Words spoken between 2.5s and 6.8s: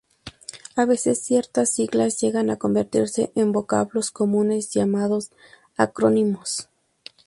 convertirse en vocablos comunes, llamados acrónimos.